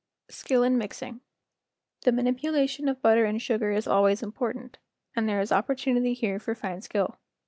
Skill 0.31 0.63
in 0.63 0.79
Mixing 0.79 1.19
T 2.01 2.05
HE 2.09 2.11
manipulation 2.15 2.89
of 2.89 3.03
butter 3.03 3.23
and 3.23 3.39
sugar 3.39 3.69
is 3.69 3.85
always 3.85 4.23
important, 4.23 4.79
and 5.15 5.29
there 5.29 5.41
is 5.41 5.51
opportunity 5.51 6.15
here 6.15 6.39
for 6.39 6.55
fine 6.55 6.81
skill. 6.81 7.19